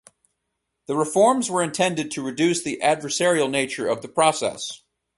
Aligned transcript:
The 0.87 0.95
reforms 0.95 1.51
were 1.51 1.61
intended 1.61 2.09
to 2.09 2.23
reduce 2.23 2.63
the 2.63 2.79
adversarial 2.81 3.51
nature 3.51 3.87
of 3.87 4.01
the 4.01 4.07
process. 4.07 4.81